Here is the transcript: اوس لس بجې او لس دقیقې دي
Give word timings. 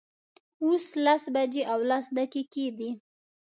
اوس 0.63 0.85
لس 1.05 1.23
بجې 1.33 1.61
او 1.71 1.79
لس 1.89 2.05
دقیقې 2.17 2.65
دي 2.77 2.89